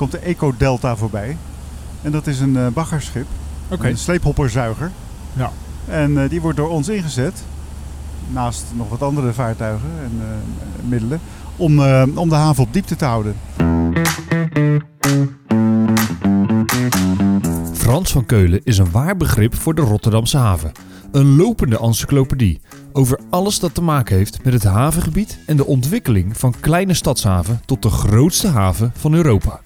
[0.00, 1.36] komt de Eco Delta voorbij.
[2.02, 3.26] En dat is een uh, baggerschip.
[3.68, 3.88] Oké.
[3.88, 4.90] Een sleephopperzuiger.
[5.32, 5.52] Ja.
[5.86, 7.44] En die wordt door ons ingezet.
[8.32, 10.20] Naast nog wat andere vaartuigen en
[10.88, 11.20] middelen.
[11.56, 11.80] Om,
[12.14, 13.34] om de haven op diepte te houden.
[17.72, 20.72] Frans van Keulen is een waar begrip voor de Rotterdamse haven.
[21.12, 22.60] Een lopende encyclopedie
[22.92, 27.60] over alles dat te maken heeft met het havengebied en de ontwikkeling van kleine stadshaven
[27.64, 29.60] tot de grootste haven van Europa.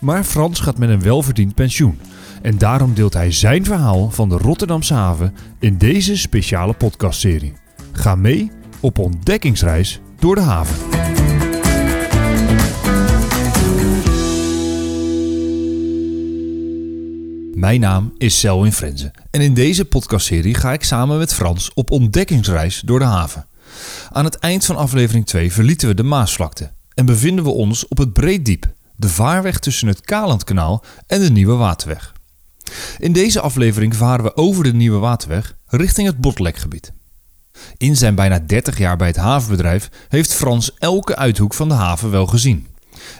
[0.00, 2.00] Maar Frans gaat met een welverdiend pensioen.
[2.42, 7.52] En daarom deelt hij zijn verhaal van de Rotterdamse haven in deze speciale podcastserie.
[7.92, 8.50] Ga mee
[8.80, 10.76] op ontdekkingsreis door de haven.
[17.54, 21.90] Mijn naam is Selwin Frenzen en in deze podcastserie ga ik samen met Frans op
[21.90, 23.46] ontdekkingsreis door de haven.
[24.10, 27.98] Aan het eind van aflevering 2 verlieten we de Maasvlakte en bevinden we ons op
[27.98, 32.12] het Breeddiep, de vaarweg tussen het Kalandkanaal en de Nieuwe Waterweg.
[32.98, 36.92] In deze aflevering varen we over de Nieuwe Waterweg richting het Botlekgebied.
[37.76, 42.10] In zijn bijna 30 jaar bij het havenbedrijf heeft Frans elke uithoek van de haven
[42.10, 42.66] wel gezien.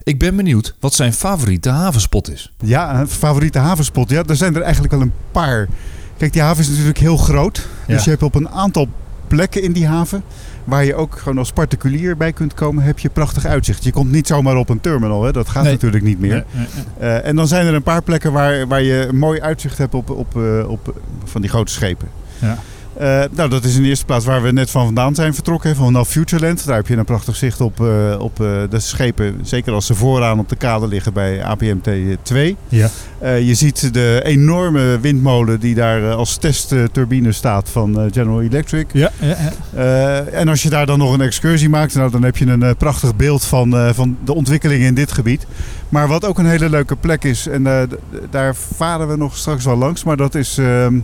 [0.02, 2.52] Ik ben benieuwd wat zijn favoriete havenspot is.
[2.58, 4.10] Ja, een favoriete havenspot.
[4.10, 5.68] Ja, er zijn er eigenlijk wel een paar.
[6.16, 7.66] Kijk, die haven is natuurlijk heel groot.
[7.86, 8.88] Dus je hebt op een aantal
[9.26, 10.22] plekken in die haven
[10.64, 13.84] waar je ook gewoon als particulier bij kunt komen, heb je prachtig uitzicht.
[13.84, 15.32] Je komt niet zomaar op een terminal, hè?
[15.32, 16.44] dat gaat natuurlijk niet meer.
[16.50, 16.66] Nee,
[17.00, 20.10] uh, en dan zijn er een paar plekken waar, waar je mooi uitzicht hebt op,
[20.10, 22.08] op, uh, op van die grote schepen.
[22.38, 22.58] Ja.
[23.00, 25.76] Uh, nou, dat is in de eerste plaats waar we net van vandaan zijn vertrokken,
[25.76, 26.66] vanaf Futureland.
[26.66, 29.94] Daar heb je een prachtig zicht op, uh, op uh, de schepen, zeker als ze
[29.94, 31.88] vooraan op de kade liggen bij APMT
[32.22, 32.56] 2.
[32.68, 32.88] Ja.
[33.20, 38.86] je ziet de enorme windmolen die daar als testturbine staat van General Electric.
[38.92, 39.36] Ja, ja,
[39.74, 40.24] ja.
[40.24, 43.16] en als je daar dan nog een excursie maakt, nou, dan heb je een prachtig
[43.16, 45.46] beeld van, van de ontwikkeling in dit gebied.
[45.88, 47.88] Maar wat ook een hele leuke plek is, en
[48.30, 50.98] daar varen we nog straks wel langs, maar dat is ehm,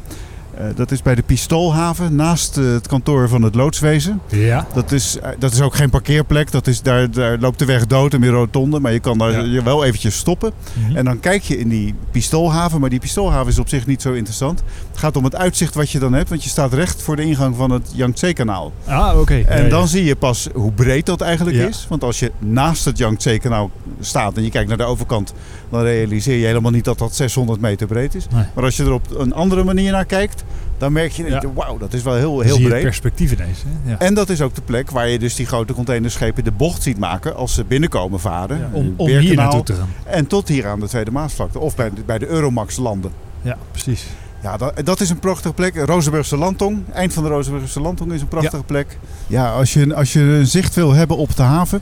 [0.74, 4.20] dat is bij de Pistoolhaven, naast uh, het kantoor van het loodswezen.
[4.28, 4.66] Ja.
[4.74, 6.50] Dat is, uh, dat is ook geen parkeerplek.
[6.50, 8.80] Dat is, daar, daar loopt de weg dood en weer rotonde.
[8.80, 9.62] Maar je kan daar ja.
[9.62, 10.52] wel eventjes stoppen.
[10.72, 10.96] Mm -hmm.
[10.96, 12.80] En dan kijk je in die Pistoolhaven.
[12.80, 14.62] Maar die Pistoolhaven is op zich niet zo interessant.
[14.90, 16.28] Het gaat om het uitzicht wat je dan hebt.
[16.28, 18.72] Want je staat recht voor de ingang van het Yangtze-kanaal.
[18.86, 19.20] Ah, oké.
[19.20, 19.42] Okay.
[19.42, 21.86] En ja, dan zie je pas hoe breed dat eigenlijk is.
[21.88, 25.34] Want als je naast het Yangtze-kanaal staat en je kijkt naar de overkant...
[25.70, 28.26] dan realiseer je helemaal niet dat dat 600 meter breed is.
[28.34, 28.44] Nee.
[28.54, 30.44] Maar als je er op een andere manier naar kijkt
[30.78, 31.42] dan merk je, ja.
[31.54, 32.82] wauw, dat is wel heel, heel Zie je breed.
[32.82, 33.62] perspectief ineens.
[33.62, 33.90] Hè?
[33.90, 33.98] Ja.
[33.98, 36.98] En dat is ook de plek waar je dus die grote containerschepen de bocht ziet
[36.98, 38.58] maken als ze binnenkomen varen.
[38.58, 39.88] Ja, om, om hier naartoe te gaan.
[40.04, 41.58] En tot hier aan de Tweede Maasvlakte.
[41.58, 43.12] Of bij, bij de Euromax landen.
[43.42, 44.06] Ja, precies.
[44.42, 45.76] Ja, dat, dat is een prachtige plek.
[45.76, 46.82] Rozenburgse Landtong.
[46.92, 48.98] Eind van de Rozenburgse Landtong is een prachtige plek.
[49.26, 51.80] Ja, als je, als je een zicht wil hebben op de haven...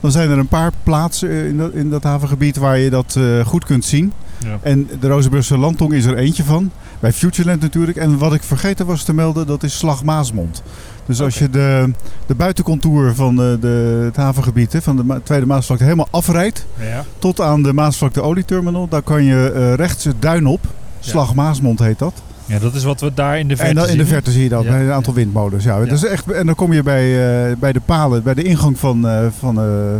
[0.00, 3.46] dan zijn er een paar plaatsen in dat, in dat havengebied waar je dat uh,
[3.46, 4.12] goed kunt zien.
[4.38, 4.58] Ja.
[4.62, 6.70] En de Rozenburgse Landtong is er eentje van.
[7.00, 7.96] Bij Futureland natuurlijk.
[7.96, 10.62] En wat ik vergeten was te melden, dat is Slag Maasmond.
[11.06, 11.90] Dus als je de,
[12.26, 16.66] de buitencontour van de, de, het havengebied hè, van de Tweede Maasvlakte helemaal afrijdt...
[16.78, 17.04] Ja.
[17.18, 20.60] tot aan de Maasvlakte olieterminal, daar kan je uh, rechts het duin op.
[21.00, 22.22] Slag Maasmond heet dat.
[22.46, 24.42] Ja, dat is wat we daar in de verte En dan, in de verte zie
[24.42, 24.70] je dat, ja.
[24.70, 25.64] bij een aantal windmolens.
[25.64, 25.78] Ja.
[25.78, 25.84] ja.
[25.84, 27.04] Dat is echt, en dan kom je bij,
[27.50, 29.54] uh, bij de palen, bij de ingang van, uh, van,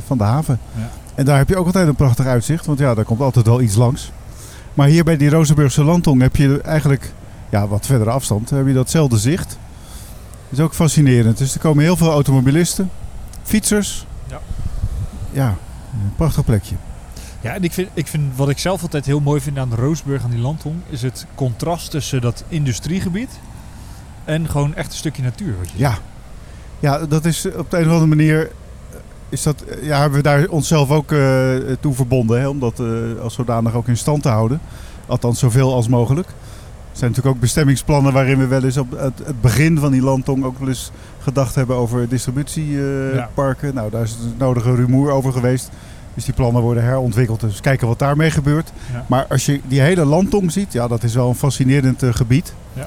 [0.06, 0.58] van de haven.
[0.76, 0.90] Ja.
[1.14, 3.60] En daar heb je ook altijd een prachtig uitzicht, want ja, daar komt altijd wel
[3.60, 4.12] iets langs.
[4.74, 7.12] Maar hier bij die Rozenburgse Landtong heb je eigenlijk,
[7.48, 9.48] ja, wat verdere afstand, heb je datzelfde zicht.
[10.48, 11.38] Dat is ook fascinerend.
[11.38, 12.90] Dus er komen heel veel automobilisten,
[13.42, 14.06] fietsers.
[14.28, 14.40] Ja.
[15.32, 15.48] Ja,
[15.92, 16.74] een prachtig plekje.
[17.40, 19.76] Ja, en ik vind, ik vind wat ik zelf altijd heel mooi vind aan de
[19.76, 23.30] Roosburg, aan die landtong, is het contrast tussen dat industriegebied
[24.24, 25.58] en gewoon echt een stukje natuur.
[25.58, 25.98] Wat je ja.
[26.80, 28.50] ja, dat is op de een of andere manier.
[29.34, 33.20] Is dat, ja, hebben we daar onszelf ook uh, toe verbonden, hè, om dat uh,
[33.22, 34.60] als zodanig ook in stand te houden.
[35.06, 36.28] Althans, zoveel als mogelijk.
[36.28, 40.02] Er zijn natuurlijk ook bestemmingsplannen waarin we wel eens op het, het begin van die
[40.02, 43.68] landtong ook wel eens gedacht hebben over distributieparken.
[43.68, 43.74] Ja.
[43.74, 45.70] Nou, daar is het nodige rumoer over geweest.
[46.14, 47.40] Dus die plannen worden herontwikkeld.
[47.40, 48.72] Dus kijken wat daarmee gebeurt.
[48.92, 49.04] Ja.
[49.08, 52.54] Maar als je die hele landtong ziet, ja, dat is wel een fascinerend uh, gebied.
[52.72, 52.86] Ja,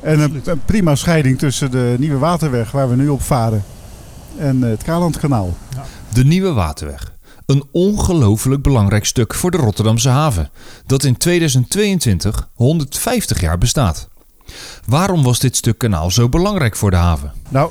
[0.00, 3.62] en een, een, prima scheiding tussen de Nieuwe Waterweg, waar we nu op varen,
[4.38, 5.54] en uh, het Kalandkanaal.
[5.74, 5.84] Ja.
[6.16, 7.12] De Nieuwe Waterweg.
[7.46, 10.50] Een ongelooflijk belangrijk stuk voor de Rotterdamse haven,
[10.86, 14.08] dat in 2022 150 jaar bestaat.
[14.86, 17.32] Waarom was dit stuk kanaal zo belangrijk voor de haven?
[17.48, 17.70] Nou,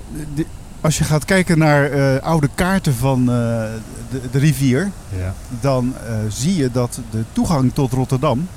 [0.81, 5.33] als je gaat kijken naar uh, oude kaarten van uh, de, de, rivier, ja.
[5.61, 8.47] dan uh, zie je dat de toegang tot Rotterdam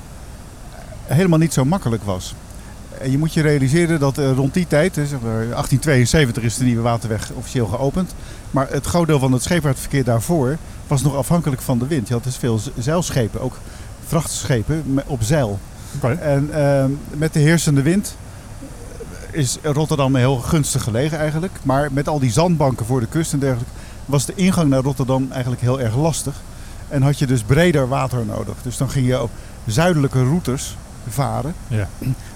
[1.02, 2.34] helemaal niet zo makkelijk was.
[3.00, 6.82] En je moet je realiseren dat rond die tijd, zeg maar 1872 is de Nieuwe
[6.82, 8.14] Waterweg officieel geopend.
[8.50, 10.56] Maar het groot deel van het scheepvaartverkeer daarvoor
[10.86, 12.08] was nog afhankelijk van de wind.
[12.08, 13.58] Je had dus veel zeilschepen, ook
[14.06, 15.58] vrachtschepen op zeil.
[16.20, 18.16] En ehm, met de heersende wind
[19.30, 21.58] is Rotterdam heel gunstig gelegen eigenlijk.
[21.62, 23.72] Maar met al die zandbanken voor de kust en dergelijke
[24.06, 26.34] was de ingang naar Rotterdam eigenlijk heel erg lastig.
[26.88, 28.54] En had je dus breder water nodig.
[28.62, 29.30] Dus dan ging je ook
[29.66, 30.76] zuidelijke routes
[31.10, 31.54] varen.
[31.68, 31.88] Ja.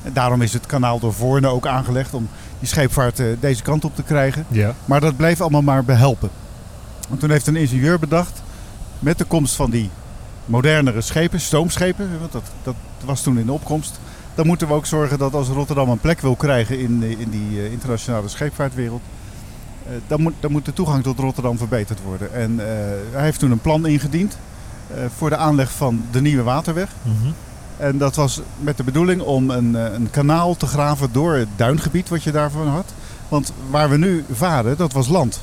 [0.03, 2.29] En daarom is het kanaal door Voorne ook aangelegd om
[2.59, 4.47] die scheepvaart eh, deze kant op te krijgen.
[4.49, 4.75] Ja.
[4.85, 6.31] Maar dat bleef allemaal maar behelpen.
[7.11, 8.43] En toen heeft een ingenieur bedacht,
[8.99, 9.91] met de komst van die
[10.45, 12.75] modernere schepen, stoomschepen, want dat, dat
[13.05, 14.01] was toen in de opkomst.
[14.35, 17.59] Dan moeten we ook zorgen dat als Rotterdam een plek wil krijgen in, in die
[17.59, 19.03] eh, internationale scheepvaartwereld,
[19.87, 22.35] eh, dan, moet, dan moet de toegang tot Rotterdam verbeterd worden.
[22.35, 22.67] En eh,
[23.13, 24.39] hij heeft toen een plan ingediend
[24.95, 26.89] eh, voor de aanleg van de nieuwe waterweg.
[27.03, 27.33] Mhm.
[27.82, 31.49] En dat was met de bedoeling om een, eh, een kanaal te graven door het
[31.56, 32.84] duingebied wat je daarvan had.
[33.29, 35.40] Want waar we nu varen, dat was land.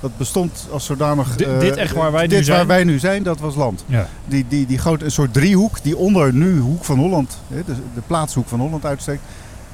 [0.00, 1.36] Dat bestond als zodanig...
[1.36, 2.56] Eh, dit echt waar wij nu dit zijn?
[2.56, 3.84] waar wij nu zijn, dat was land.
[3.86, 4.08] Ja.
[4.26, 8.02] Die, die, die grote, een soort driehoek die onder nu Hoek van Holland, de, de
[8.06, 9.22] plaatshoek van Holland uitsteekt.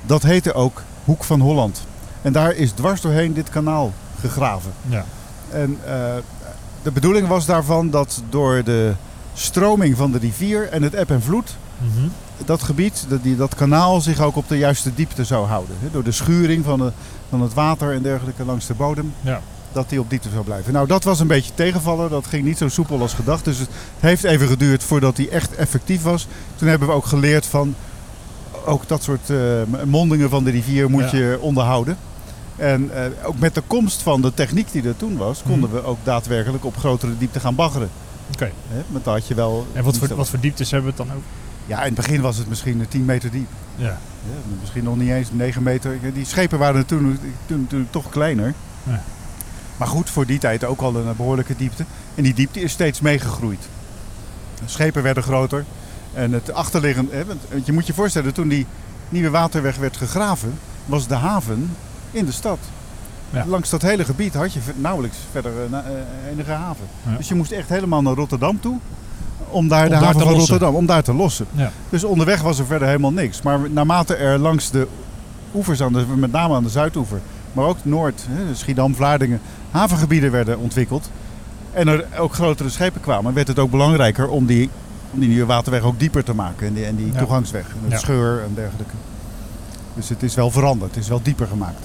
[0.06, 1.82] Dat heette ook Hoek van Holland.
[2.22, 4.72] En daar is dwars doorheen dit kanaal gegraven.
[4.88, 5.04] Ja.
[5.50, 6.14] En eh,
[6.82, 8.92] de bedoeling was daarvan dat door de
[9.34, 12.06] stroming van de rivier en het eb en vloed Mhm.
[12.44, 15.76] dat gebied, dat, die, dat kanaal zich ook op de juiste diepte zou houden.
[15.81, 15.90] Hè?
[15.90, 16.93] Door de schuring van, de,
[17.28, 19.40] van het water en dergelijke langs de bodem, Ja.
[19.73, 20.73] dat die op diepte zou blijven.
[20.73, 22.11] Nou, dat was een beetje tegenvallen.
[22.11, 23.44] Dat ging niet zo soepel als gedacht.
[23.44, 23.69] Dus het
[24.00, 26.26] heeft even geduurd voordat die echt effectief was.
[26.56, 27.75] Toen hebben we ook geleerd van,
[28.67, 29.37] ook dat soort eh,
[29.84, 31.19] mondingen van de rivier moet Ja.
[31.19, 31.96] je onderhouden.
[32.56, 35.84] En eh, ook met de komst van de techniek die er toen was, konden we
[35.84, 37.88] ook daadwerkelijk op grotere diepte gaan baggeren.
[38.32, 38.50] Oké.
[38.88, 39.67] Want dan had je wel...
[39.73, 41.23] En wat voor, wat voor dieptes hebben we het dan ook?
[41.66, 43.48] Ja, in het begin was het misschien eh, 10 meter diep.
[43.76, 43.98] Ja.
[44.30, 45.98] Ja, misschien nog niet eens 9 meter.
[46.14, 48.54] Die schepen waren toen, toen natuurlijk toch kleiner.
[48.82, 49.02] Ja.
[49.76, 51.84] Maar goed, voor die tijd ook al een behoorlijke diepte.
[52.14, 53.68] En die diepte is steeds meegegroeid.
[54.54, 55.64] De schepen werden groter.
[56.14, 57.12] En het achterliggend...
[57.12, 58.66] Hè, want je moet je voorstellen, toen die
[59.08, 60.58] nieuwe waterweg werd gegraven...
[60.84, 61.76] was de haven
[62.10, 62.58] in de stad.
[63.30, 63.46] Ja.
[63.46, 65.84] Langs dat hele gebied had je nauwelijks verder eh, eh,
[66.30, 66.86] enige haven.
[67.02, 67.16] Ja.
[67.16, 68.78] Dus je moest echt helemaal naar Rotterdam toe...
[69.50, 70.50] om daar Om de daar haven te van lossen.
[70.50, 71.46] Rotterdam, om daar te lossen.
[71.52, 71.70] Ja.
[71.88, 73.43] Dus onderweg was er verder helemaal niks.
[73.43, 74.87] Maar naarmate er langs de
[75.54, 77.20] oevers, aan de, met name aan de Zuidoever,
[77.52, 79.40] maar ook Noord, Schiedam, Vlaardingen,
[79.70, 81.10] havengebieden werden ontwikkeld.
[81.72, 84.70] En er ook grotere schepen kwamen, werd het ook belangrijker om die,
[85.10, 86.66] om die nieuwe waterweg ook dieper te maken.
[86.66, 87.19] En die, en die Ja.
[87.19, 87.99] toegangsweg, en het Ja.
[87.99, 88.94] scheur en dergelijke.
[89.94, 91.84] Dus het is wel veranderd, het is wel dieper gemaakt.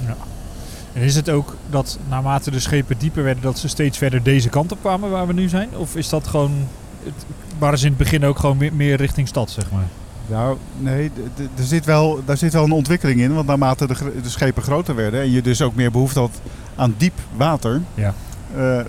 [0.93, 4.49] En is het ook dat naarmate de schepen dieper werden, dat ze steeds verder deze
[4.49, 5.69] kant op kwamen waar we nu zijn?
[5.77, 6.51] Of is dat gewoon,
[7.03, 7.25] het,
[7.57, 9.87] waren ze in het begin ook gewoon meer, meer richting stad, zeg maar?
[10.27, 11.11] Nou, nee,
[11.57, 13.33] er zit wel, daar zit wel een ontwikkeling in.
[13.33, 13.95] Want naarmate de,
[14.29, 16.41] schepen groter werden en je dus ook meer behoefte had
[16.75, 18.13] aan diep water, Ja.
[18.55, 18.79] eh,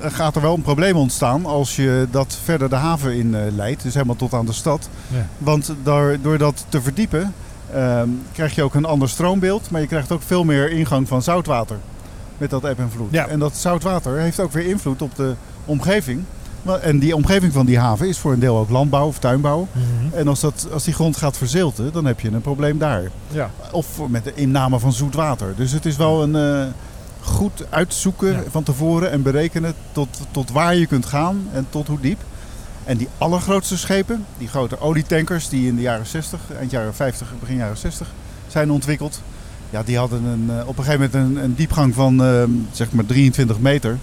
[0.00, 3.82] gaat er wel een probleem ontstaan als je dat verder de haven in eh, leidt.
[3.82, 4.88] Dus helemaal tot aan de stad.
[5.08, 5.26] Ja.
[5.38, 7.34] Want door, door dat te verdiepen
[7.74, 9.70] ehm, krijg je ook een ander stroombeeld.
[9.70, 11.76] Maar je krijgt ook veel meer ingang van zoutwater
[12.38, 13.08] met dat eb en vloed.
[13.12, 13.26] Ja.
[13.26, 15.34] En dat zoutwater heeft ook weer invloed op de
[15.64, 16.22] omgeving.
[16.82, 19.68] En die omgeving van die haven is voor een deel ook landbouw of tuinbouw.
[20.14, 23.02] En als, dat, als die grond gaat verzilten, dan heb je een probleem daar.
[23.30, 23.50] Ja.
[23.72, 25.52] Of met de inname van zoet water.
[25.56, 26.66] Dus het is wel een eh,
[27.20, 28.42] goed uitzoeken Ja.
[28.50, 32.20] van tevoren en berekenen tot, tot waar je kunt gaan en tot hoe diep.
[32.84, 37.32] En die allergrootste schepen, die grote olietankers die in de jaren 60, eind jaren 50,
[37.40, 38.12] begin jaren 60
[38.48, 39.20] zijn ontwikkeld.
[39.70, 42.42] Ja, die hadden een, eh, op een gegeven moment een, een diepgang van eh,
[42.72, 43.98] zeg maar 23 meter.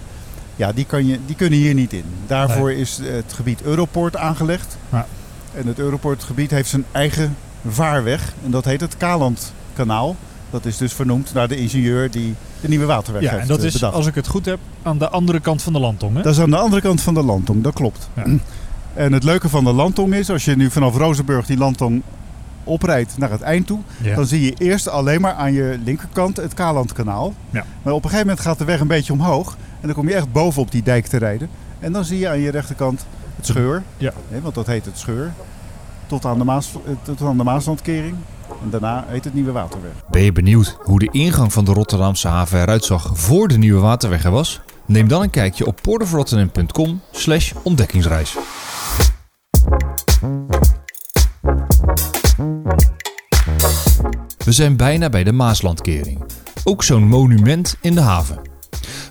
[0.56, 2.04] Ja, die, kan je, die kunnen hier niet in.
[2.26, 4.76] Daarvoor is het gebied Europoort aangelegd.
[4.92, 5.06] Ja.
[5.54, 7.36] En het Europoortgebied heeft zijn eigen
[7.68, 8.32] vaarweg.
[8.44, 10.16] En dat heet het Kalandkanaal.
[10.50, 13.58] Dat is dus vernoemd naar de ingenieur die de nieuwe waterweg Ja, heeft en dat
[13.60, 13.94] eh, is, bedacht.
[13.94, 16.22] als ik het goed heb, aan de andere kant van de landtong, hè?
[16.22, 18.08] Dat is aan de andere kant van de landtong, dat klopt.
[18.14, 18.24] Ja.
[18.94, 22.02] En het leuke van de landtong is, als je nu vanaf Rozenburg die landtong
[22.64, 24.14] oprijdt naar het eind toe, Ja.
[24.14, 27.34] dan zie je eerst alleen maar aan je linkerkant het Kalandkanaal.
[27.50, 27.64] Ja.
[27.82, 29.56] Maar op een gegeven moment gaat de weg een beetje omhoog
[29.86, 31.48] dan kom je echt boven op die dijk te rijden.
[31.78, 34.12] En dan zie je aan je rechterkant het scheur, Ja.
[34.28, 35.32] hè, want dat heet het scheur,
[36.06, 38.14] tot aan de, Maas, eh, tot aan de Maaslandkering.
[38.62, 39.90] En daarna heet het Nieuwe Waterweg.
[40.10, 43.80] Ben je benieuwd hoe de ingang van de Rotterdamse haven eruit zag voor de nieuwe
[43.80, 44.60] waterweg er was?
[44.86, 48.36] Neem dan een kijkje op portofrotterdam.com slash ontdekkingsreis.
[54.44, 56.24] We zijn bijna bij de Maaslandkering.
[56.64, 58.51] Ook zo'n monument in de haven.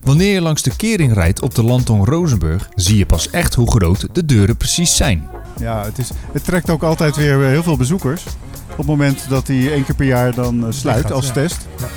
[0.03, 3.71] Wanneer je langs de kering rijdt op de landtong Rozenburg, zie je pas echt hoe
[3.71, 5.27] groot de deuren precies zijn.
[5.59, 8.23] Ja, het, is, het trekt ook altijd weer eh, heel veel bezoekers.
[8.71, 11.31] Op het moment dat hij één keer per jaar dan eh, sluit gaat, als ja.
[11.31, 11.67] test.
[11.79, 11.87] Ja.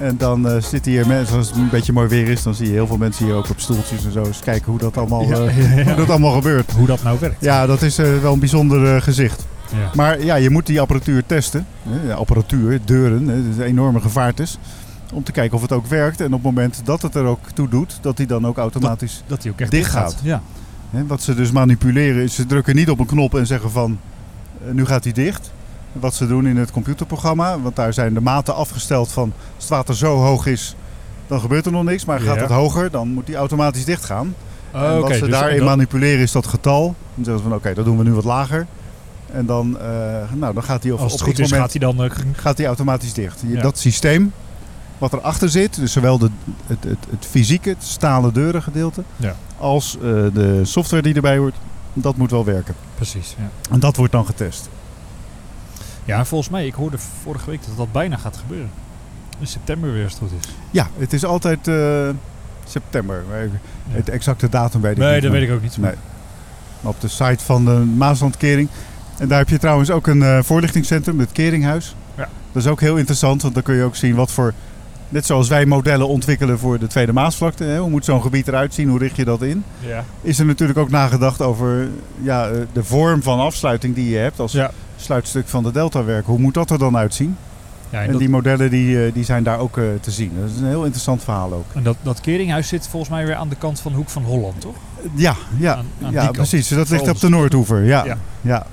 [0.00, 2.66] En dan uh, zitten hier mensen, als het een beetje mooi weer is, dan zie
[2.66, 4.24] je heel veel mensen hier ook op stoeltjes en zo.
[4.24, 6.70] Eens kijken hoe dat allemaal, ja, uh, Hoe dat allemaal gebeurt.
[6.70, 7.36] Hoe dat nou werkt.
[7.40, 9.46] Ja, dat is uh, wel een bijzonder gezicht.
[9.70, 9.90] Ja.
[9.94, 11.66] Maar ja, je moet die apparatuur testen.
[12.16, 14.58] Apparatuur, deuren, het is een enorme gevaart is.
[15.12, 16.20] Om te kijken of het ook werkt.
[16.20, 19.16] En op het moment dat het er ook toe doet, dat hij dan ook automatisch
[19.18, 20.16] dat, dat hij ook echt dicht gaat.
[20.22, 20.42] Ja.
[20.90, 23.98] wat ze dus manipuleren is, ze drukken niet op een knop en zeggen van,
[24.72, 25.50] nu gaat hij dicht
[25.92, 27.60] wat ze doen in het computerprogramma.
[27.60, 30.76] Want daar zijn de maten afgesteld van als het water zo hoog is,
[31.26, 32.04] dan gebeurt er nog niks.
[32.04, 34.34] Maar gaat het hoger, dan moet die automatisch dichtgaan.
[34.74, 36.94] Oh, en wat ze dus daarin manipuleren is dat getal.
[37.14, 38.66] Dan zeggen ze van oké, dat doen we nu wat lager.
[39.32, 39.86] En dan, uh,
[40.32, 42.10] nou, dan gaat hij op, Als het op goed is, moment, gaat hij dan uh,
[42.32, 43.42] gaat hij automatisch dicht.
[43.62, 44.32] Dat systeem
[45.02, 46.30] wat erachter zit, dus zowel de,
[46.66, 49.34] het, het, het fysieke, het stalen deuren gedeelte, ja.
[49.58, 51.54] als uh, de software die erbij hoort,
[51.92, 52.74] dat moet wel werken.
[52.94, 53.34] Precies.
[53.38, 53.48] Ja.
[53.70, 54.68] En dat wordt dan getest.
[56.04, 58.70] Ja, volgens mij, ik hoorde vorige week dat dat bijna gaat gebeuren.
[59.38, 60.48] In september weer als het goed is.
[60.70, 62.08] Ja, het is altijd uh,
[62.64, 63.24] september.
[63.88, 65.20] Het exacte datum weet ik nee, niet.
[65.20, 65.76] Nee, dat weet ik ook niet.
[65.76, 65.94] Nee.
[66.82, 68.68] Op de site van de Maaslandkering.
[69.18, 71.94] En daar heb je trouwens ook een uh, voorlichtingscentrum, het Keringhuis.
[72.16, 72.28] Ja.
[72.52, 74.52] Dat is ook heel interessant, want dan kun je ook zien wat voor...
[75.12, 77.64] Net zoals wij modellen ontwikkelen voor de Tweede Maasvlakte.
[77.64, 78.88] Hè, hoe moet zo'n gebied eruit zien?
[78.88, 79.64] Hoe richt je dat in?
[79.78, 80.04] Ja.
[80.22, 81.88] Is er natuurlijk ook nagedacht over
[82.20, 84.40] ja, eh, de vorm van afsluiting die je hebt.
[84.40, 84.70] Als ja
[85.02, 86.30] sluitstuk van de deltawerken.
[86.30, 87.36] Hoe moet dat er dan uitzien?
[87.90, 90.32] Ja, en, die modellen die, eh, die zijn daar ook uh, te zien.
[90.40, 91.64] Dat is een heel interessant verhaal ook.
[91.74, 94.22] En dat, dat keringhuis zit volgens mij weer aan de kant van de Hoek van
[94.22, 94.74] Holland, toch?
[95.14, 96.68] Ja, ja, aan, aan ja precies.
[96.68, 97.84] Dat ligt op de Noordoever.
[97.84, 98.18] Ja, ja.
[98.40, 98.66] ja.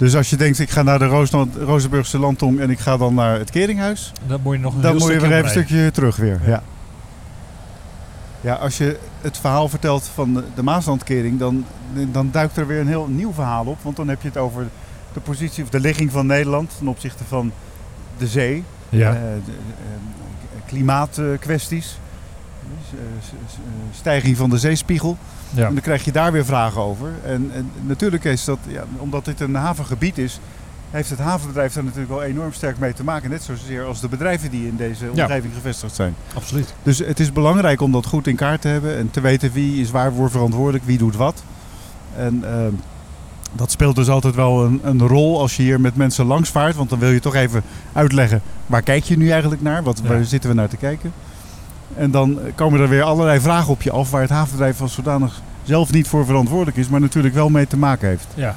[0.00, 3.14] Dus als je denkt, ik ga naar de Roosland, Rozenburgse landtong en ik ga dan
[3.14, 4.12] naar het keringhuis.
[4.26, 6.40] Dan moet je nog een Dan moet je weer even een stukje terug weer.
[6.46, 6.62] Ja.
[8.40, 8.54] ja.
[8.54, 11.64] als je het verhaal vertelt van de, Maaslandkering, dan,
[12.12, 13.78] dan duikt er weer een heel nieuw verhaal op.
[13.82, 14.66] Want dan heb je het over
[15.12, 17.52] de positie of de ligging van Nederland ten opzichte van
[18.18, 18.64] de zee.
[18.88, 19.14] Ja.
[19.14, 21.98] Uh, de, uh, klimaatkwesties.
[23.94, 25.16] Stijging van de zeespiegel.
[25.50, 25.66] Ja.
[25.66, 27.10] En dan krijg je daar weer vragen over.
[27.24, 30.40] En, en natuurlijk is dat, ja, omdat dit een havengebied is,
[30.90, 33.30] heeft het havenbedrijf daar natuurlijk wel enorm sterk mee te maken.
[33.30, 36.14] Net zozeer als de bedrijven die in deze omgeving gevestigd zijn.
[36.34, 36.74] Absoluut.
[36.82, 39.80] Dus het is belangrijk om dat goed in kaart te hebben en te weten wie
[39.80, 41.42] is waarvoor verantwoordelijk, wie doet wat.
[42.16, 42.72] En ehm,
[43.52, 46.76] dat speelt dus altijd wel een, een, rol als je hier met mensen langs vaart.
[46.76, 47.62] Want dan wil je toch even
[47.92, 49.82] uitleggen waar kijk je nu eigenlijk naar?
[49.82, 51.12] Wat, Waar zitten we naar te kijken?
[51.96, 55.40] En dan komen er weer allerlei vragen op je af waar het havenbedrijf als zodanig
[55.62, 58.26] zelf niet voor verantwoordelijk is, maar natuurlijk wel mee te maken heeft.
[58.34, 58.56] Ja,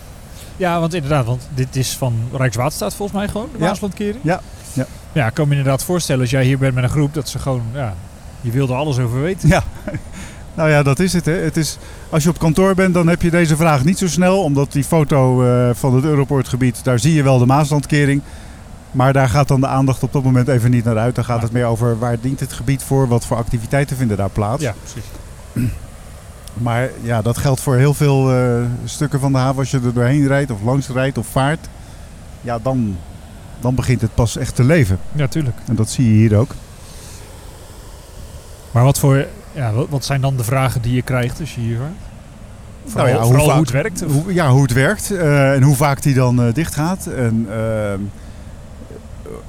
[0.58, 4.24] ja want inderdaad, want dit is van Rijkswaterstaat volgens mij gewoon, de Maaslandkering.
[4.24, 4.42] Ja.
[4.74, 4.86] ja.
[5.12, 7.40] Ja, ik kan me inderdaad voorstellen als jij hier bent met een groep dat ze
[7.40, 7.96] gewoon, ja,
[8.42, 9.50] je wilde alles over weten.
[9.50, 9.64] Ja.
[10.56, 11.26] Nou ja, dat is het.
[11.26, 11.34] Hè.
[11.34, 11.78] het is,
[12.10, 14.44] als je op kantoor bent, dan heb je deze vraag niet zo snel.
[14.44, 18.22] Omdat die foto uh, van het Europortgebied, daar zie je wel de Maaslandkering.
[18.94, 21.16] Maar daar gaat dan de aandacht op dat moment even niet naar uit.
[21.16, 24.30] Dan gaat het meer over waar dient het gebied voor, wat voor activiteiten vinden daar
[24.30, 24.62] plaats.
[24.62, 25.10] Ja, precies.
[26.54, 29.60] Maar ja, dat geldt voor heel veel uh, stukken van de haven.
[29.60, 31.68] Als je er doorheen rijdt of langs rijdt of vaart,
[32.42, 32.98] ja, dan,
[33.60, 35.00] dan begint het pas echt te leven.
[35.12, 35.58] Ja, tuurlijk.
[35.68, 36.52] En dat zie je hier ook.
[38.72, 41.78] Maar wat voor ja, wat zijn dan de vragen die je krijgt als je hier
[41.78, 41.92] vaart?
[42.86, 44.02] Vooral, nou ja, vooral hoe, het werkt?
[44.02, 47.06] Hoe, ja, hoe het werkt uh, en hoe vaak die dan uh, dicht gaat.
[47.06, 47.48] En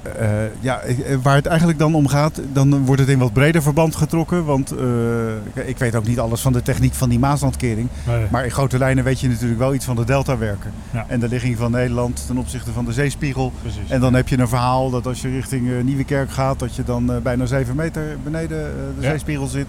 [0.06, 0.28] uh, uh,
[0.61, 0.80] ja,
[1.23, 4.44] waar het eigenlijk dan om gaat, dan wordt het in wat breder verband getrokken.
[4.44, 7.88] Want uh, ik weet ook niet alles van de techniek van die Maaslandkering.
[8.06, 8.26] Nee.
[8.30, 10.73] Maar in grote lijnen weet je natuurlijk wel iets van de deltawerken.
[10.90, 11.04] Ja.
[11.08, 13.52] En de ligging van Nederland ten opzichte van de zeespiegel.
[13.61, 13.90] Precies.
[13.90, 16.84] En dan heb je een verhaal dat als je richting uh, Nieuwekerk gaat, dat je
[16.84, 18.58] dan bijna 7 meter beneden
[18.96, 19.11] de ja.
[19.11, 19.66] zeespiegel zit.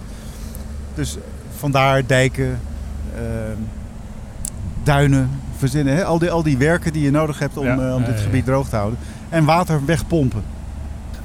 [0.94, 1.18] Dus
[1.58, 2.60] vandaar dijken,
[3.16, 3.58] ehm,
[4.84, 5.96] duinen, verzinnen.
[5.96, 6.06] Hè?
[6.06, 7.96] Al, die, al die werken die je nodig hebt om, ja.
[7.96, 9.00] om dit gebied droog te houden
[9.36, 10.44] en water wegpompen.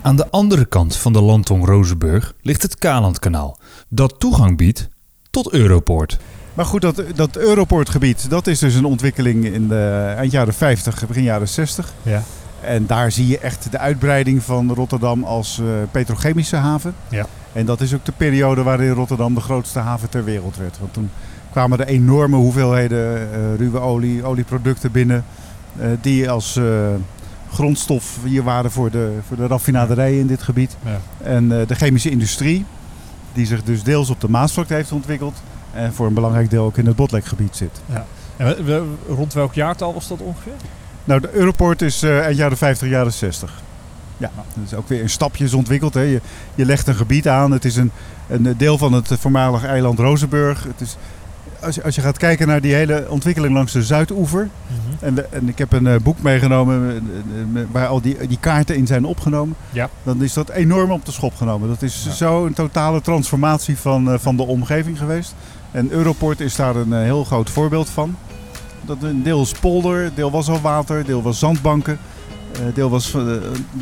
[0.02, 4.88] Aan de andere kant van de landtong Rozenburg ligt het Kalandkanaal, dat toegang biedt
[5.30, 6.18] tot Europoort.
[6.54, 11.06] Maar goed, dat, dat Europoortgebied, dat is dus een ontwikkeling in de eind jaren 50,
[11.06, 11.92] begin jaren 60.
[12.02, 12.22] Ja.
[12.60, 16.94] En daar zie je echt de uitbreiding van Rotterdam als uh, petrochemische haven.
[17.08, 17.26] Ja.
[17.52, 20.78] En dat is ook de periode waarin Rotterdam de grootste haven ter wereld werd.
[20.78, 21.10] Want toen
[21.50, 25.24] kwamen er enorme hoeveelheden uh, ruwe olie, olieproducten binnen.
[25.80, 26.58] Uh, die als
[27.52, 30.76] grondstof hier waren voor de, voor de raffinaderijen in dit gebied.
[30.84, 31.00] Ja.
[31.22, 32.64] En uh, de chemische industrie,
[33.32, 35.42] die zich dus deels op de Maasvlakte heeft ontwikkeld.
[35.72, 37.80] En voor een belangrijk deel ook in het Botlekgebied zit.
[37.86, 38.04] Ja.
[38.36, 40.52] En rond welk jaartal was dat ongeveer?
[41.04, 43.62] Nou, de Europort is uh, eind jaren 50, jaren 60.
[44.16, 45.94] Ja, dat is ook weer in stapjes ontwikkeld.
[45.94, 46.00] Hè.
[46.00, 46.20] Je,
[46.54, 47.50] je legt een gebied aan.
[47.50, 47.90] Het is een,
[48.28, 50.64] een deel van het voormalige eiland Rozenburg.
[50.64, 50.96] Het is,
[51.62, 55.32] als, je, als je gaat kijken naar die hele ontwikkeling langs de Zuidoever, mm En,
[55.32, 57.02] en ik heb een eh, boek meegenomen
[57.54, 59.56] eh, eh, waar al die, die kaarten in zijn opgenomen.
[59.72, 59.88] Ja.
[60.02, 61.68] Dan is dat enorm op de schop genomen.
[61.68, 62.12] Dat is Ja.
[62.12, 65.34] zo een totale transformatie van, van de omgeving geweest.
[65.70, 68.16] En Europort is daar een heel groot voorbeeld van.
[68.82, 71.98] Dat een deel is polder, deel was al water, deel was zandbanken.
[72.74, 73.16] deel was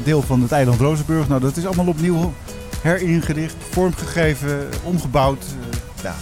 [0.04, 1.28] deel van het eiland Rozenburg.
[1.28, 2.32] Nou, dat is allemaal opnieuw
[2.82, 5.44] heringericht, vormgegeven, omgebouwd.
[6.02, 6.14] ja.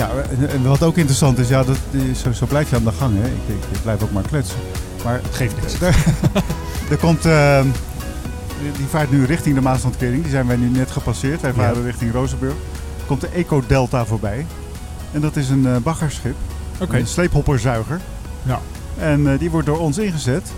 [0.00, 0.10] Ja,
[0.48, 1.76] en- wat ook interessant is, ja, dat,
[2.16, 3.14] zo, zo blijf je aan de gang.
[3.20, 3.26] Hè.
[3.28, 4.58] Ik, ik, ik blijf ook maar kletsen.
[5.04, 5.80] Maar Het geeft niks.
[5.80, 5.96] er,
[6.90, 7.66] er komt, ehm,
[8.76, 10.22] die vaart nu richting de Maaslandkering.
[10.22, 11.40] Die zijn wij nu net gepasseerd.
[11.40, 11.56] Wij Ja.
[11.56, 12.52] varen richting Rozenburg.
[12.98, 14.46] Er komt de Eco Delta voorbij.
[15.12, 16.34] En dat is een eh, baggerschip.
[16.88, 18.00] Een sleephopperzuiger.
[18.42, 18.60] Ja.
[18.98, 20.52] En eh, die wordt door ons ingezet.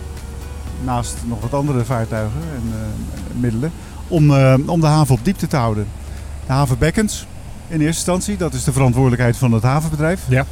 [0.84, 3.72] Naast nog wat andere vaartuigen en eh, middelen.
[4.08, 4.30] Om,
[4.68, 5.86] om de haven op diepte te houden.
[6.46, 7.26] De havenbekkens
[7.72, 8.36] in eerste instantie.
[8.36, 10.20] Dat is de verantwoordelijkheid van het havenbedrijf.
[10.28, 10.44] Ja.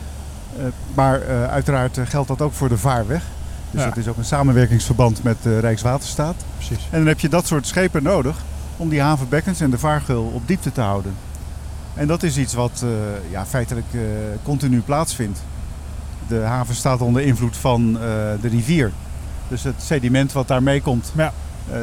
[0.58, 3.22] Eh, maar eh, uiteraard eh, geldt dat ook voor de vaarweg.
[3.70, 3.88] Dus Ja.
[3.88, 6.34] dat is ook een samenwerkingsverband met eh, Rijkswaterstaat.
[6.56, 6.88] Precies.
[6.90, 8.36] En dan heb je dat soort schepen nodig
[8.76, 11.14] om die havenbekkens en de vaargeul op diepte te houden.
[11.94, 12.84] En dat is iets wat
[13.30, 13.86] ja, feitelijk
[14.42, 15.42] continu plaatsvindt.
[16.28, 17.92] De haven staat onder invloed van
[18.40, 18.92] de rivier.
[19.48, 21.32] Dus het sediment wat daar meekomt, Ja.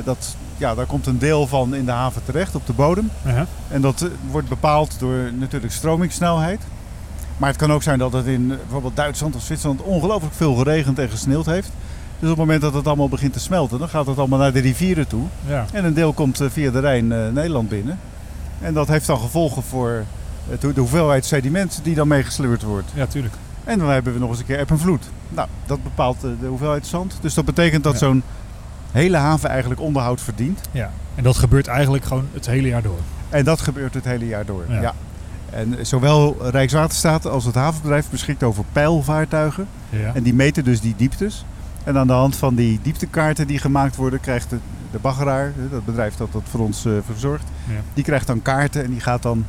[0.03, 3.10] dat, ja, daar komt een deel van in de haven terecht op de bodem.
[3.26, 3.42] Uh-huh.
[3.68, 6.62] En dat eh, wordt bepaald door natuurlijk stromingssnelheid.
[7.38, 10.54] Maar het kan ook zijn dat het in eh, bijvoorbeeld Duitsland of Zwitserland ongelooflijk veel
[10.56, 11.70] geregend en gesneeuwd heeft.
[12.20, 14.54] Dus op het moment dat het allemaal begint te smelten, dan gaat het allemaal naar
[14.54, 15.24] de rivieren toe.
[15.48, 15.66] Ja.
[15.74, 18.00] En een deel komt eh, via de Rijn Nederland binnen.
[18.62, 20.04] En dat heeft dan gevolgen voor
[20.50, 22.92] het- de hoeveelheid sediment die dan meegesleurd wordt.
[22.94, 23.34] ja, tuurlijk.
[23.64, 25.04] En dan hebben we nog eens een keer eb en vloed.
[25.30, 27.18] Nou, dat bepaalt de hoeveelheid zand.
[27.22, 28.00] Dus dat betekent dat Ja.
[28.00, 28.24] zo'n
[28.91, 30.60] hele haven eigenlijk onderhoud verdient.
[30.72, 30.91] Ja.
[31.15, 33.00] En dat gebeurt eigenlijk gewoon het hele jaar door.
[33.29, 34.63] En dat gebeurt het hele jaar door.
[34.70, 34.82] Ja.
[34.82, 34.94] Ja.
[35.50, 39.67] En zowel Rijkswaterstaat als het havenbedrijf beschikt over pijlvaartuigen.
[39.89, 40.13] Ja.
[40.13, 41.46] En die meten dus die dieptes.
[41.84, 44.58] En aan de hand van die dieptekaarten die gemaakt worden, krijgt de,
[44.91, 47.74] de baggeraar, dat bedrijf dat dat voor ons eh, verzorgt, Ja.
[47.94, 49.46] die krijgt dan kaarten en die gaat dan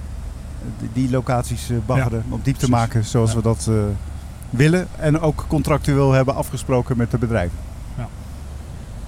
[0.80, 3.36] eh, die- locaties eh, baggeren om diep te maken zoals Ja.
[3.36, 3.70] we dat
[4.50, 4.86] willen.
[4.96, 7.56] En ook contractueel hebben afgesproken met de bedrijven.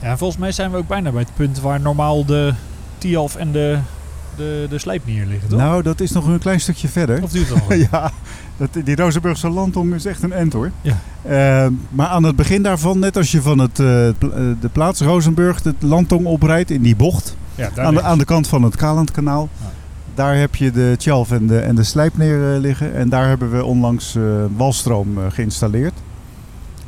[0.01, 2.55] Ja, en volgens mij zijn we ook bijna bij het punt waar normaal de
[2.99, 3.79] Tialf en de,
[4.37, 5.59] de, de liggen, toch?
[5.59, 7.23] Nou, dat is nog een klein stukje verder.
[7.23, 7.75] Of duurt het nog?
[7.91, 8.11] ja,
[8.57, 10.71] dat, die Rozenburgse landtong is echt een end hoor.
[10.81, 10.97] Ja.
[11.23, 14.15] Eh, maar aan het begin daarvan, net als je van het, eh, eh,
[14.61, 18.49] de plaats Rozenburg het landtong oprijdt in die bocht, Ja, aan de, aan de kant
[18.49, 19.49] van het Kalandkanaal,
[20.15, 22.95] daar heb je de Tjalf en de, en de Slijpneer eh, liggen.
[22.95, 24.17] En daar hebben we onlangs
[24.57, 25.95] walstroom geïnstalleerd.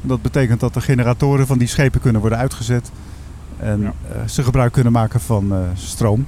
[0.02, 2.90] Dat betekent dat de generatoren van die schepen kunnen worden uitgezet.
[3.58, 3.92] En Ja.
[4.12, 6.26] eh, ze gebruik kunnen maken van eh, stroom.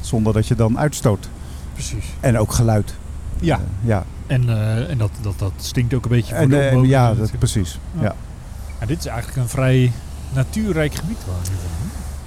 [0.00, 1.28] Zonder dat je dan uitstoot.
[1.72, 2.04] Precies.
[2.20, 2.94] En ook geluid.
[3.40, 4.04] Ja, Eh, ja.
[4.26, 4.48] en,
[4.88, 7.78] en dat, dat, dat stinkt ook een beetje voor En, de omwonenden ja, dat, precies.
[7.96, 8.02] Ja.
[8.02, 8.14] Ja.
[8.80, 9.92] Ja, dit is eigenlijk een vrij
[10.34, 11.36] natuurrijk gebied waar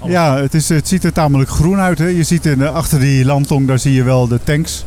[0.04, 1.98] we Ja, het, is, het ziet er tamelijk groen uit.
[1.98, 2.06] Hè.
[2.06, 4.86] Je ziet in, achter die landtong, daar zie je wel de tanks.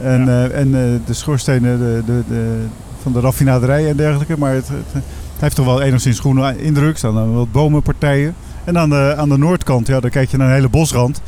[0.00, 0.46] En, Ja.
[0.48, 0.70] en
[1.06, 2.64] de schoorstenen de, de, de,
[3.02, 4.38] van de raffinaderij en dergelijke.
[4.38, 5.02] Maar het, het, het
[5.38, 6.92] heeft toch wel enigszins groene indruk.
[6.92, 8.34] Er staan dan wat bomenpartijen.
[8.64, 11.20] En aan de, aan de noordkant, ja, daar kijk je naar een hele bosrand.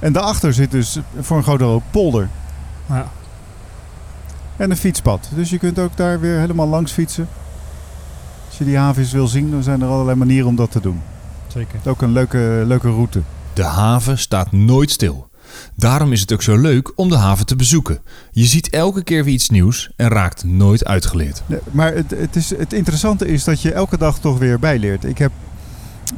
[0.00, 2.28] En daarachter zit dus voor een groot deel ook polder.
[2.88, 3.06] Ja.
[4.56, 5.28] En een fietspad.
[5.34, 7.28] Dus je kunt ook daar weer helemaal langs fietsen.
[8.48, 11.00] Als je die havens wil zien, dan zijn er allerlei manieren om dat te doen.
[11.46, 11.72] Zeker.
[11.72, 13.22] Het is ook een leuke, leuke route.
[13.52, 15.28] De haven staat nooit stil.
[15.74, 17.98] Daarom is het ook zo leuk om de haven te bezoeken.
[18.30, 21.42] Je ziet elke keer weer iets nieuws en raakt nooit uitgeleerd.
[21.46, 25.04] Nee, maar het, het, is, het interessante is dat je elke dag toch weer bijleert.
[25.04, 25.32] Ik heb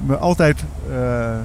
[0.06, 1.36] me altijd eh,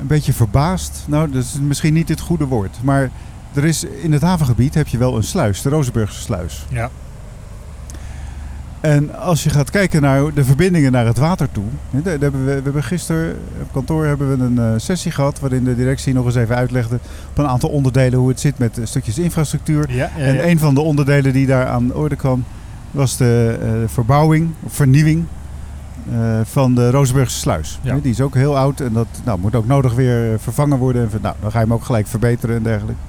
[0.00, 1.04] een beetje verbaasd.
[1.06, 2.76] Nou, dat is misschien niet het goede woord.
[2.82, 3.10] Maar
[3.52, 6.64] er is, in het havengebied heb je wel een sluis, de Rozenburgse sluis.
[6.68, 6.90] Ja.
[8.80, 11.64] En als je gaat kijken naar de verbindingen naar het water toe.
[11.90, 16.24] we, hebben gisteren op kantoor hebben we een eh, sessie gehad waarin de directie nog
[16.24, 16.98] eens even uitlegde
[17.30, 19.86] op een aantal onderdelen hoe het zit met eh, stukjes infrastructuur.
[19.88, 22.44] Ja, ja, En een van de onderdelen die daar aan de orde kwam,
[22.90, 25.24] was de eh, verbouwing of vernieuwing
[26.42, 27.78] van de Rozenburgse sluis.
[28.02, 31.02] Die is ook heel oud en dat nou, moet ook nodig weer vervangen worden.
[31.02, 33.00] En, nou, dan ga je hem ook gelijk verbeteren en dergelijke.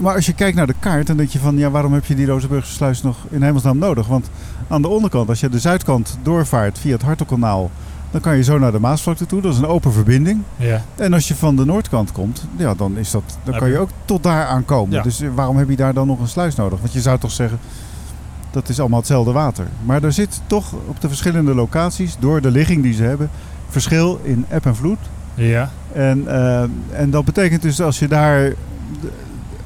[0.00, 2.14] Maar als je kijkt naar de kaart, dan denk je van ja, waarom heb je
[2.14, 4.06] die Rozenburgse sluis nog in hemelsnaam nodig?
[4.06, 4.30] Want
[4.68, 7.70] aan de onderkant, als je de zuidkant doorvaart via het Hartelkanaal,
[8.10, 9.40] dan kan je zo naar de Maasvlakte toe.
[9.40, 10.40] Dat is een open verbinding.
[10.56, 10.82] ja.
[10.96, 13.80] En als je van de noordkant komt, ja, dan, is dat, dan kan je je-
[13.80, 14.94] ook tot daar aankomen.
[14.94, 15.02] Ja.
[15.02, 16.80] Dus eh, waarom heb je daar dan nog een sluis nodig?
[16.80, 17.58] Want je zou toch zeggen,
[18.50, 19.66] dat is allemaal hetzelfde water.
[19.84, 23.30] Maar er zit toch op de verschillende locaties, door de ligging die ze hebben,
[23.68, 24.98] verschil in eb en vloed
[25.34, 25.70] Ja.
[25.92, 28.52] En, eh, en dat betekent dus als je daar,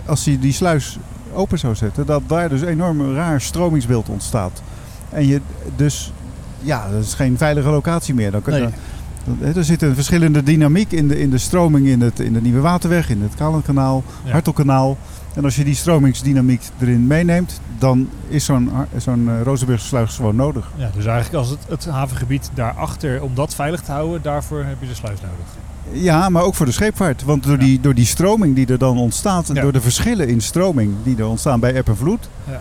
[0.08, 0.98] als je die sluis
[1.32, 4.62] open zou zetten, dat daar dus enorm raar stromingsbeeld ontstaat.
[5.10, 5.40] En je
[5.76, 6.12] dus,
[6.60, 8.30] ja, dat is geen veilige locatie meer.
[8.30, 8.60] Dan, kun- Nee.
[8.62, 12.40] dan- er zit een verschillende dynamiek in de, in de stroming in, het, in de
[12.40, 14.30] Nieuwe Waterweg, in het Kalendkanaal, Ja.
[14.32, 14.96] Hartelkanaal.
[15.34, 20.36] En als je die stromingsdynamiek erin meeneemt, dan is zo'n zo'n eh, Rozenburgse sluis gewoon
[20.36, 20.70] nodig.
[20.76, 20.90] ja.
[20.94, 24.86] Dus eigenlijk als het, het havengebied daarachter, om dat veilig te houden, daarvoor heb je
[24.88, 25.46] de sluis nodig.
[25.92, 27.24] Ja, maar ook voor de scheepvaart.
[27.24, 27.58] Want door, Ja.
[27.64, 29.62] die, door die stroming die er dan ontstaat, en Ja.
[29.62, 32.28] door de verschillen in stroming die er ontstaan bij eb en vloed.
[32.44, 32.60] Ja.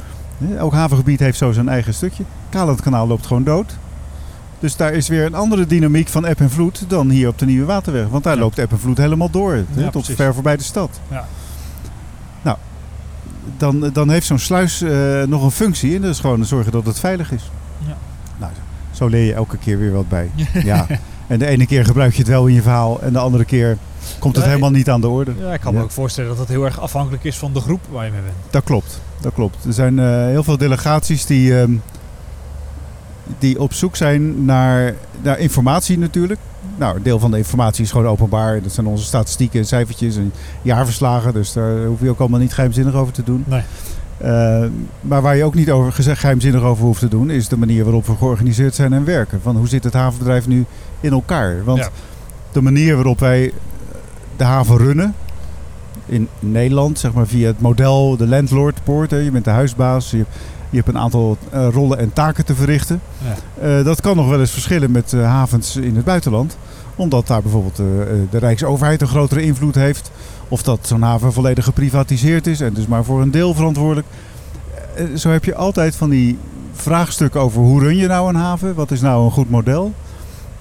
[0.57, 2.23] Elk havengebied heeft zo zijn eigen stukje.
[2.49, 3.77] Kalendkanaal loopt gewoon dood.
[4.59, 7.45] Dus daar is weer een andere dynamiek van eb en vloed dan hier op de
[7.45, 8.07] Nieuwe Waterweg.
[8.07, 10.99] Want daar loopt eb en vloed helemaal door, Ja, tot ver voorbij de stad.
[11.07, 11.27] Ja.
[12.41, 12.57] Nou,
[13.57, 16.85] dan, dan heeft zo'n sluis eh, nog een functie en dat is gewoon zorgen dat
[16.85, 17.51] het veilig is.
[17.87, 17.97] Ja.
[18.37, 18.51] Nou,
[18.91, 20.29] zo leer je elke keer weer wat bij.
[20.63, 20.85] ja.
[21.27, 23.77] En de ene keer gebruik je het wel in je verhaal en de andere keer
[24.19, 24.53] komt het Nee.
[24.53, 25.31] helemaal niet aan de orde.
[25.39, 25.83] Ja, ik kan me Ja.
[25.85, 28.35] ook voorstellen dat het heel erg afhankelijk is van de groep waar je mee bent.
[28.49, 29.65] Dat klopt, dat klopt.
[29.65, 31.71] Er zijn eh, heel veel delegaties die, ehm,
[33.39, 36.39] die op zoek zijn naar, naar informatie natuurlijk.
[36.77, 38.61] Nou, een deel van de informatie is gewoon openbaar.
[38.61, 41.33] Dat zijn onze statistieken en cijfertjes en jaarverslagen.
[41.33, 43.43] Dus daar hoef je ook allemaal niet geheimzinnig over te doen.
[43.47, 43.61] Nee.
[44.17, 44.63] Eh,
[45.01, 47.83] maar waar je ook niet over gezegd geheimzinnig over hoeft te doen, is de manier
[47.83, 49.41] waarop we georganiseerd zijn en werken.
[49.41, 50.65] Van hoe zit het havenbedrijf nu
[50.99, 51.63] in elkaar?
[51.63, 51.89] Want Ja.
[52.51, 53.51] de manier waarop wij
[54.38, 55.15] de haven runnen
[56.05, 60.25] in Nederland, zeg maar via het model de landlord poort, je bent de huisbaas, je,
[60.69, 63.01] je hebt een aantal eh, rollen en taken te verrichten.
[63.57, 63.77] Ja.
[63.77, 66.57] Eh, dat kan nog wel eens verschillen met eh, havens in het buitenland.
[66.95, 70.12] Omdat daar bijvoorbeeld eh, eh, de Rijksoverheid een grotere invloed heeft.
[70.47, 74.07] Of dat zo'n haven volledig geprivatiseerd is en dus maar voor een deel verantwoordelijk.
[74.95, 76.38] Eh, zo heb je altijd van die
[76.73, 78.75] vraagstukken over hoe run je nou een haven?
[78.75, 79.93] Wat is nou een goed model?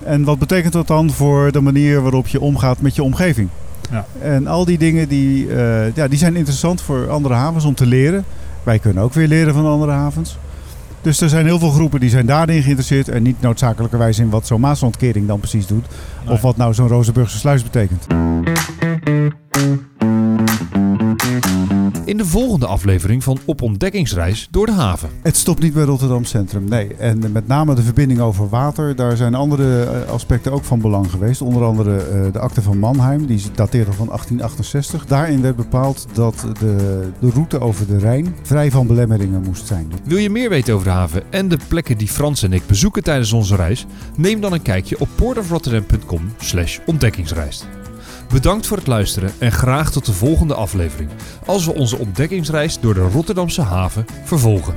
[0.06, 3.48] En wat betekent dat dan voor de manier waarop je omgaat met je omgeving?
[3.90, 4.06] Ja.
[4.20, 7.86] En al die dingen die, eh, ja, die zijn interessant voor andere havens om te
[7.86, 8.24] leren.
[8.62, 10.38] Wij kunnen ook weer leren van andere havens.
[11.00, 14.46] Dus er zijn heel veel groepen die zijn daarin geïnteresseerd en niet noodzakelijkerwijs in wat
[14.46, 15.86] zo'n Maaslandkering dan precies doet.
[16.24, 16.34] Nee.
[16.34, 18.06] Of wat nou zo'n Rozenburgse sluis betekent.
[22.06, 25.08] In de volgende aflevering van Op Ontdekkingsreis door de haven.
[25.22, 26.94] Het stopt niet bij Rotterdam Centrum, nee.
[26.94, 31.10] En met name de verbinding over water, daar zijn andere eh, aspecten ook van belang
[31.10, 31.40] geweest.
[31.40, 35.06] Onder andere eh, de akte van Mannheim, die dateert al van 1868.
[35.06, 39.92] Daarin werd bepaald dat de, de route over de Rijn vrij van belemmeringen moest zijn.
[40.04, 43.02] Wil je meer weten over de haven en de plekken die Frans en ik bezoeken
[43.02, 43.86] tijdens onze reis?
[44.16, 47.64] Neem dan een kijkje op portofrotterdam.com slash ontdekkingsreis.
[48.28, 51.10] Bedankt voor het luisteren en graag tot de volgende aflevering.
[51.46, 54.74] Als we onze ontdekkingsreis door de Rotterdamse haven vervolgen.